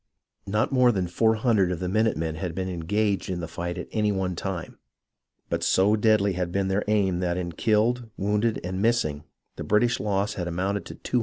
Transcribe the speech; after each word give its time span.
Not 0.47 0.71
more 0.71 0.91
than 0.91 1.05
400 1.07 1.71
of 1.71 1.79
the 1.79 1.87
minute 1.87 2.17
men 2.17 2.33
had 2.33 2.55
been 2.55 2.67
engaged 2.67 3.29
in 3.29 3.39
the 3.39 3.47
fight 3.47 3.77
at 3.77 3.87
any 3.91 4.11
one 4.11 4.35
time, 4.35 4.79
but 5.47 5.61
so 5.63 5.95
deadly 5.95 6.33
had 6.33 6.51
been 6.51 6.69
their 6.69 6.83
aim 6.87 7.19
that 7.19 7.37
in 7.37 7.51
killed, 7.51 8.09
wounded, 8.17 8.59
and 8.63 8.81
missing 8.81 9.25
the 9.57 9.63
British 9.63 9.99
loss 9.99 10.33
had 10.33 10.47
amounted 10.47 10.85
to 10.87 10.95
273. 10.95 11.19